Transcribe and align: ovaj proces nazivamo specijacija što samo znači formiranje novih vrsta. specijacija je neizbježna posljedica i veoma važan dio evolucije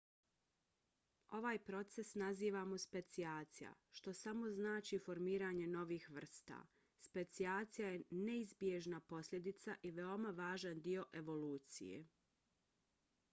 ovaj 1.39 1.57
proces 1.65 2.11
nazivamo 2.21 2.77
specijacija 2.83 3.73
što 3.99 4.13
samo 4.19 4.49
znači 4.55 4.99
formiranje 5.07 5.67
novih 5.73 6.07
vrsta. 6.15 6.57
specijacija 7.09 7.89
je 7.91 8.01
neizbježna 8.31 9.01
posljedica 9.13 9.75
i 9.91 9.91
veoma 9.99 10.33
važan 10.43 10.81
dio 10.89 11.05
evolucije 11.23 12.03